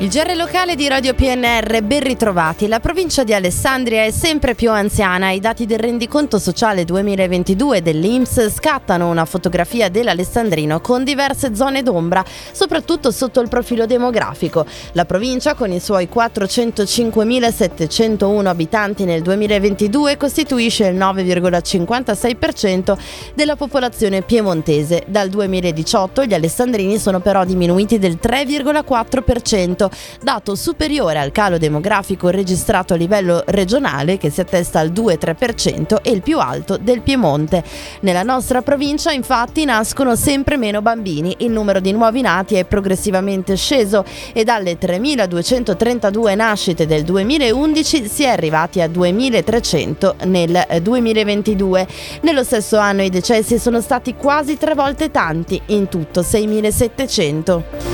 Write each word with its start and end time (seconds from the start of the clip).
Il 0.00 0.08
GR 0.08 0.34
locale 0.34 0.76
di 0.76 0.88
Radio 0.88 1.12
PNR, 1.12 1.82
ben 1.82 2.00
ritrovati. 2.00 2.68
La 2.68 2.80
provincia 2.80 3.22
di 3.22 3.34
Alessandria 3.34 4.02
è 4.02 4.10
sempre 4.10 4.54
più 4.54 4.70
anziana. 4.70 5.30
I 5.30 5.40
dati 5.40 5.66
del 5.66 5.78
rendiconto 5.78 6.38
sociale 6.38 6.86
2022 6.86 7.82
dell'Inps 7.82 8.50
scattano 8.50 9.10
una 9.10 9.26
fotografia 9.26 9.90
dell'Alessandrino 9.90 10.80
con 10.80 11.04
diverse 11.04 11.54
zone 11.54 11.82
d'ombra, 11.82 12.24
soprattutto 12.50 13.10
sotto 13.10 13.42
il 13.42 13.50
profilo 13.50 13.84
demografico. 13.84 14.64
La 14.92 15.04
provincia, 15.04 15.52
con 15.52 15.70
i 15.70 15.80
suoi 15.80 16.08
405.701 16.10 18.46
abitanti 18.46 19.04
nel 19.04 19.20
2022, 19.20 20.16
costituisce 20.16 20.86
il 20.86 20.96
9,56% 20.96 22.96
della 23.34 23.56
popolazione 23.56 24.22
piemontese. 24.22 25.04
Dal 25.08 25.28
2018 25.28 26.24
gli 26.24 26.32
alessandrini 26.32 26.96
sono 26.96 27.20
però 27.20 27.44
diminuiti 27.44 27.98
del 27.98 28.18
3,4% 28.18 29.88
dato 30.22 30.54
superiore 30.54 31.18
al 31.18 31.32
calo 31.32 31.58
demografico 31.58 32.28
registrato 32.28 32.94
a 32.94 32.96
livello 32.96 33.42
regionale 33.46 34.18
che 34.18 34.30
si 34.30 34.40
attesta 34.40 34.80
al 34.80 34.90
2-3% 34.90 35.98
e 36.02 36.10
il 36.10 36.22
più 36.22 36.38
alto 36.38 36.76
del 36.76 37.02
Piemonte. 37.02 37.62
Nella 38.00 38.22
nostra 38.22 38.62
provincia 38.62 39.12
infatti 39.12 39.64
nascono 39.64 40.16
sempre 40.16 40.56
meno 40.56 40.82
bambini, 40.82 41.36
il 41.38 41.50
numero 41.50 41.80
di 41.80 41.92
nuovi 41.92 42.20
nati 42.20 42.54
è 42.56 42.64
progressivamente 42.64 43.56
sceso 43.56 44.04
e 44.32 44.44
dalle 44.44 44.78
3.232 44.78 46.34
nascite 46.34 46.86
del 46.86 47.04
2011 47.04 48.08
si 48.08 48.22
è 48.24 48.28
arrivati 48.28 48.80
a 48.80 48.86
2.300 48.86 50.26
nel 50.26 50.66
2022. 50.82 51.86
Nello 52.22 52.44
stesso 52.44 52.78
anno 52.78 53.02
i 53.02 53.10
decessi 53.10 53.58
sono 53.58 53.80
stati 53.80 54.14
quasi 54.14 54.56
tre 54.56 54.74
volte 54.74 55.10
tanti, 55.10 55.60
in 55.66 55.88
tutto 55.88 56.20
6.700. 56.20 57.89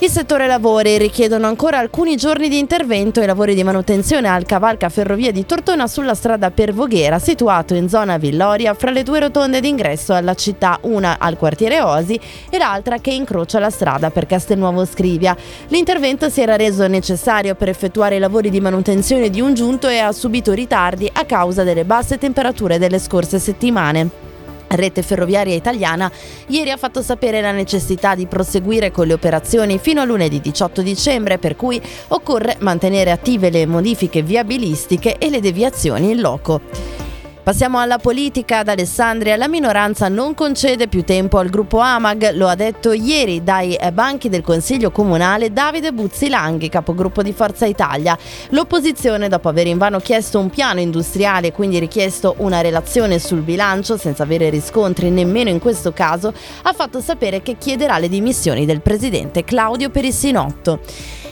Il 0.00 0.10
settore 0.10 0.46
lavori 0.46 0.96
richiedono 0.96 1.48
ancora 1.48 1.78
alcuni 1.78 2.14
giorni 2.14 2.48
di 2.48 2.56
intervento 2.56 3.20
e 3.20 3.26
lavori 3.26 3.56
di 3.56 3.64
manutenzione 3.64 4.28
al 4.28 4.46
cavalca 4.46 4.88
ferrovia 4.88 5.32
di 5.32 5.44
Tortona 5.44 5.88
sulla 5.88 6.14
strada 6.14 6.52
per 6.52 6.72
Voghera, 6.72 7.18
situato 7.18 7.74
in 7.74 7.88
zona 7.88 8.16
Villoria, 8.16 8.74
fra 8.74 8.92
le 8.92 9.02
due 9.02 9.18
rotonde 9.18 9.58
d'ingresso 9.60 10.14
alla 10.14 10.34
città, 10.34 10.78
una 10.82 11.16
al 11.18 11.36
quartiere 11.36 11.80
Osi 11.80 12.18
e 12.48 12.58
l'altra 12.58 12.98
che 12.98 13.10
incrocia 13.10 13.58
la 13.58 13.70
strada 13.70 14.10
per 14.10 14.26
Castelnuovo 14.26 14.84
Scrivia. 14.84 15.36
L'intervento 15.66 16.28
si 16.28 16.42
era 16.42 16.54
reso 16.54 16.86
necessario 16.86 17.56
per 17.56 17.68
effettuare 17.68 18.16
i 18.16 18.20
lavori 18.20 18.50
di 18.50 18.60
manutenzione 18.60 19.30
di 19.30 19.40
un 19.40 19.52
giunto 19.54 19.88
e 19.88 19.98
ha 19.98 20.12
subito 20.12 20.52
ritardi 20.52 21.10
a 21.12 21.24
causa 21.24 21.64
delle 21.64 21.84
basse 21.84 22.18
temperature 22.18 22.78
delle 22.78 23.00
scorse 23.00 23.40
settimane. 23.40 24.27
Rete 24.68 25.02
Ferroviaria 25.02 25.54
Italiana 25.54 26.10
ieri 26.48 26.70
ha 26.70 26.76
fatto 26.76 27.02
sapere 27.02 27.40
la 27.40 27.52
necessità 27.52 28.14
di 28.14 28.26
proseguire 28.26 28.90
con 28.90 29.06
le 29.06 29.14
operazioni 29.14 29.78
fino 29.78 30.00
a 30.00 30.04
lunedì 30.04 30.40
18 30.40 30.82
dicembre, 30.82 31.38
per 31.38 31.56
cui 31.56 31.80
occorre 32.08 32.56
mantenere 32.60 33.10
attive 33.10 33.50
le 33.50 33.66
modifiche 33.66 34.22
viabilistiche 34.22 35.18
e 35.18 35.30
le 35.30 35.40
deviazioni 35.40 36.10
in 36.10 36.20
loco. 36.20 37.07
Passiamo 37.48 37.78
alla 37.78 37.96
politica. 37.96 38.58
Ad 38.58 38.68
Alessandria 38.68 39.34
la 39.36 39.48
minoranza 39.48 40.08
non 40.08 40.34
concede 40.34 40.86
più 40.86 41.02
tempo 41.02 41.38
al 41.38 41.48
gruppo 41.48 41.78
Amag, 41.78 42.34
lo 42.34 42.46
ha 42.46 42.54
detto 42.54 42.92
ieri 42.92 43.42
dai 43.42 43.74
banchi 43.90 44.28
del 44.28 44.42
Consiglio 44.42 44.90
Comunale 44.90 45.50
Davide 45.50 45.92
Buzzi 45.92 46.28
Langhi, 46.28 46.68
capogruppo 46.68 47.22
di 47.22 47.32
Forza 47.32 47.64
Italia. 47.64 48.18
L'opposizione, 48.50 49.28
dopo 49.28 49.48
aver 49.48 49.66
invano 49.66 49.98
chiesto 49.98 50.38
un 50.38 50.50
piano 50.50 50.80
industriale 50.80 51.46
e 51.46 51.52
quindi 51.52 51.78
richiesto 51.78 52.34
una 52.36 52.60
relazione 52.60 53.18
sul 53.18 53.40
bilancio, 53.40 53.96
senza 53.96 54.24
avere 54.24 54.50
riscontri 54.50 55.08
nemmeno 55.08 55.48
in 55.48 55.58
questo 55.58 55.94
caso, 55.94 56.34
ha 56.64 56.72
fatto 56.74 57.00
sapere 57.00 57.40
che 57.40 57.56
chiederà 57.56 57.96
le 57.96 58.10
dimissioni 58.10 58.66
del 58.66 58.82
presidente 58.82 59.44
Claudio 59.44 59.88
Perissinotto. 59.88 60.80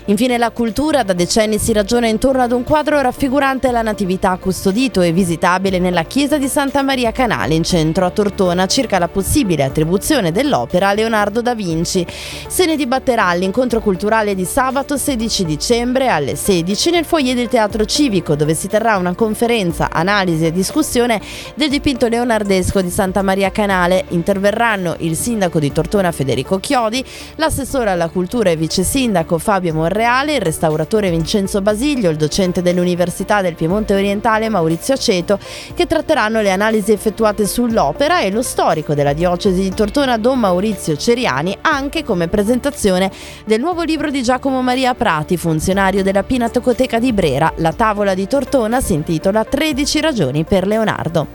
Infine 0.08 0.38
la 0.38 0.52
cultura, 0.52 1.02
da 1.02 1.14
decenni 1.14 1.58
si 1.58 1.72
ragiona 1.72 2.06
intorno 2.06 2.40
ad 2.40 2.52
un 2.52 2.62
quadro 2.62 3.00
raffigurante 3.00 3.72
la 3.72 3.82
Natività 3.82 4.36
custodito 4.40 5.00
e 5.00 5.10
visitabile 5.10 5.80
nella 5.80 6.04
chiesa 6.04 6.38
di 6.38 6.46
Santa 6.46 6.82
Maria 6.82 7.10
Canale 7.10 7.54
in 7.54 7.64
centro 7.64 8.06
a 8.06 8.10
Tortona 8.10 8.66
circa 8.66 9.00
la 9.00 9.08
possibile 9.08 9.64
attribuzione 9.64 10.30
dell'opera 10.30 10.90
a 10.90 10.92
Leonardo 10.92 11.42
da 11.42 11.56
Vinci. 11.56 12.06
Se 12.46 12.66
ne 12.66 12.76
dibatterà 12.76 13.26
all'incontro 13.26 13.80
culturale 13.80 14.36
di 14.36 14.44
sabato 14.44 14.96
16 14.96 15.44
dicembre 15.44 16.06
alle 16.06 16.36
16 16.36 16.90
nel 16.90 17.04
foyer 17.04 17.34
del 17.34 17.48
Teatro 17.48 17.84
Civico 17.84 18.36
dove 18.36 18.54
si 18.54 18.68
terrà 18.68 18.98
una 18.98 19.16
conferenza, 19.16 19.90
analisi 19.90 20.46
e 20.46 20.52
discussione 20.52 21.20
del 21.56 21.68
dipinto 21.68 22.06
leonardesco 22.06 22.80
di 22.80 22.90
Santa 22.90 23.22
Maria 23.22 23.50
Canale. 23.50 24.04
Interverranno 24.10 24.94
il 24.98 25.16
sindaco 25.16 25.58
di 25.58 25.72
Tortona 25.72 26.12
Federico 26.12 26.60
Chiodi, 26.60 27.04
l'assessore 27.34 27.90
alla 27.90 28.08
cultura 28.08 28.50
e 28.50 28.56
vice 28.56 28.84
sindaco 28.84 29.38
Fabio 29.38 29.74
Morelli 29.74 29.94
Reale, 29.96 30.34
il 30.34 30.40
restauratore 30.40 31.10
Vincenzo 31.10 31.60
Basiglio, 31.62 32.10
il 32.10 32.16
docente 32.16 32.62
dell'Università 32.62 33.40
del 33.40 33.54
Piemonte 33.54 33.94
Orientale 33.94 34.48
Maurizio 34.48 34.94
Aceto, 34.94 35.38
che 35.74 35.86
tratteranno 35.86 36.40
le 36.42 36.50
analisi 36.50 36.92
effettuate 36.92 37.46
sull'opera 37.46 38.20
e 38.20 38.30
lo 38.30 38.42
storico 38.42 38.94
della 38.94 39.12
diocesi 39.12 39.62
di 39.62 39.74
Tortona 39.74 40.18
Don 40.18 40.38
Maurizio 40.38 40.96
Ceriani, 40.96 41.56
anche 41.62 42.04
come 42.04 42.28
presentazione 42.28 43.10
del 43.44 43.60
nuovo 43.60 43.82
libro 43.82 44.10
di 44.10 44.22
Giacomo 44.22 44.62
Maria 44.62 44.94
Prati, 44.94 45.36
funzionario 45.36 46.02
della 46.02 46.22
Pinatocoteca 46.22 46.98
di 46.98 47.12
Brera. 47.12 47.52
La 47.56 47.72
tavola 47.72 48.14
di 48.14 48.26
Tortona 48.26 48.80
si 48.80 48.92
intitola 48.92 49.44
13 49.44 50.00
ragioni 50.00 50.44
per 50.44 50.66
Leonardo. 50.66 51.26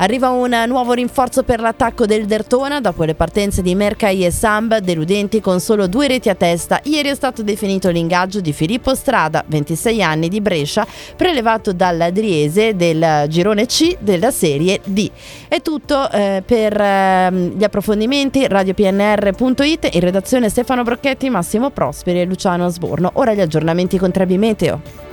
Arriva 0.00 0.28
un 0.28 0.54
nuovo 0.68 0.92
rinforzo 0.92 1.42
per 1.42 1.58
l'attacco 1.58 2.06
del 2.06 2.26
Dertona 2.26 2.80
dopo 2.80 3.02
le 3.02 3.16
partenze 3.16 3.62
di 3.62 3.74
Mercai 3.74 4.24
e 4.24 4.30
Samb, 4.30 4.76
deludenti 4.78 5.40
con 5.40 5.58
solo 5.58 5.88
due 5.88 6.06
reti 6.06 6.28
a 6.28 6.36
testa. 6.36 6.80
Ieri 6.84 7.08
è 7.08 7.14
stato 7.16 7.42
definito 7.42 7.90
l'ingaggio 7.90 8.40
di 8.40 8.52
Filippo 8.52 8.94
Strada, 8.94 9.42
26 9.44 10.00
anni 10.00 10.28
di 10.28 10.40
Brescia, 10.40 10.86
prelevato 11.16 11.72
dall'Adriese 11.72 12.76
del 12.76 13.24
girone 13.28 13.66
C 13.66 13.96
della 13.98 14.30
Serie 14.30 14.80
D. 14.84 15.10
È 15.48 15.60
tutto 15.62 16.08
eh, 16.12 16.44
per 16.46 16.80
eh, 16.80 17.32
gli 17.56 17.64
approfondimenti 17.64 18.46
radiopnr.it 18.46 19.88
in 19.94 20.00
redazione 20.00 20.48
Stefano 20.48 20.84
Brocchetti, 20.84 21.28
Massimo 21.28 21.70
Prosperi 21.70 22.20
e 22.20 22.24
Luciano 22.24 22.68
Sborno. 22.68 23.10
Ora 23.14 23.34
gli 23.34 23.40
aggiornamenti 23.40 23.98
con 23.98 24.12
Trebi 24.12 24.38
Meteo. 24.38 25.07